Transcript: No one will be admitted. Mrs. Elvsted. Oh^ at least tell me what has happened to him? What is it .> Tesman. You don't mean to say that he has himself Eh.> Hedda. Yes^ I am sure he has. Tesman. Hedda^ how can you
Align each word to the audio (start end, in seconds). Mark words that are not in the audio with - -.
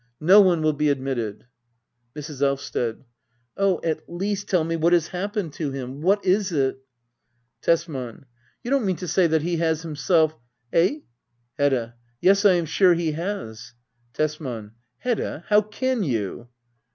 No 0.19 0.41
one 0.41 0.63
will 0.63 0.73
be 0.73 0.89
admitted. 0.89 1.45
Mrs. 2.15 2.41
Elvsted. 2.41 3.03
Oh^ 3.55 3.79
at 3.85 4.09
least 4.09 4.49
tell 4.49 4.63
me 4.63 4.75
what 4.75 4.93
has 4.93 5.09
happened 5.09 5.53
to 5.53 5.69
him? 5.69 6.01
What 6.01 6.25
is 6.25 6.51
it 6.51 6.79
.> 6.51 6.79
Tesman. 7.61 8.25
You 8.63 8.71
don't 8.71 8.83
mean 8.87 8.95
to 8.95 9.07
say 9.07 9.27
that 9.27 9.43
he 9.43 9.57
has 9.57 9.83
himself 9.83 10.35
Eh.> 10.73 11.01
Hedda. 11.59 11.93
Yes^ 12.23 12.49
I 12.49 12.53
am 12.53 12.65
sure 12.65 12.95
he 12.95 13.11
has. 13.11 13.73
Tesman. 14.13 14.71
Hedda^ 15.05 15.43
how 15.49 15.61
can 15.61 16.01
you 16.01 16.47